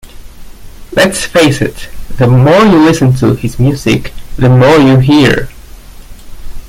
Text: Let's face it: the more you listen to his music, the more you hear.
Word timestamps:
Let's 0.93 1.25
face 1.27 1.61
it: 1.61 1.87
the 2.17 2.25
more 2.25 2.63
you 2.65 2.83
listen 2.83 3.13
to 3.17 3.35
his 3.35 3.59
music, 3.59 4.11
the 4.35 4.49
more 4.49 4.77
you 4.77 4.97
hear. 4.97 5.47